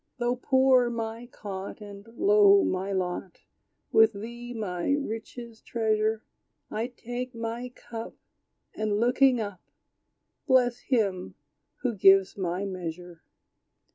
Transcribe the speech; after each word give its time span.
Though 0.17 0.35
poor 0.37 0.89
my 0.89 1.27
cot, 1.27 1.79
And 1.79 2.07
low 2.17 2.63
my 2.65 2.91
lot, 2.91 3.41
With 3.91 4.13
thee, 4.13 4.51
my 4.51 4.93
richest 4.93 5.67
treasure, 5.67 6.23
I 6.71 6.87
take 6.87 7.35
my 7.35 7.69
cup, 7.69 8.15
And 8.73 8.99
looking 8.99 9.39
up, 9.39 9.61
Bless 10.47 10.79
Him 10.79 11.35
who 11.83 11.93
gives 11.93 12.35
my 12.35 12.65
measure. 12.65 13.21